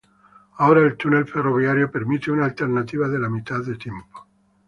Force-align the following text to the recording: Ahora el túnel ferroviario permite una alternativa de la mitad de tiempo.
Ahora 0.57 0.81
el 0.81 0.97
túnel 0.97 1.27
ferroviario 1.27 1.91
permite 1.91 2.31
una 2.31 2.45
alternativa 2.45 3.07
de 3.07 3.19
la 3.19 3.29
mitad 3.29 3.59
de 3.63 3.75
tiempo. 3.75 4.25